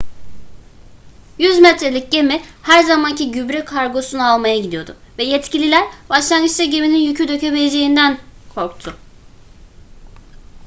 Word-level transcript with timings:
100 1.39 1.59
metrelik 1.65 2.07
gemi 2.13 2.37
her 2.69 2.83
zamanki 2.83 3.27
gübre 3.35 3.59
kargosunu 3.65 4.23
almaya 4.27 4.59
gidiyordu 4.59 4.95
ve 5.17 5.23
yetkililer 5.23 5.83
başlangıçta 6.09 6.63
geminin 6.63 6.97
yükü 6.97 7.27
dökebileceğinden 7.27 8.17
korktu 8.55 8.97